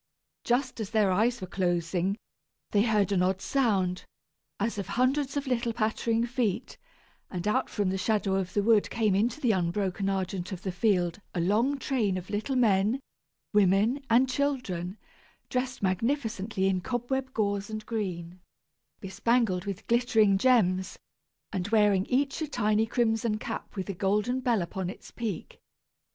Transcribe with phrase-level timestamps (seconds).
[0.43, 2.17] Just as their eyes were closing
[2.71, 4.03] they heard an odd sound,
[4.59, 6.79] as of hundreds of little pattering feet,
[7.29, 10.71] and out from the shadow of the wood came into the unbroken argent of the
[10.71, 12.99] field a long train of little men,
[13.53, 14.97] women, and children,
[15.51, 18.39] dressed magnificently in cobweb gauze and green,
[19.01, 20.97] bespangled with glittering gems,
[21.53, 25.59] and wearing each a tiny crimson cap with a golden bell upon its peak.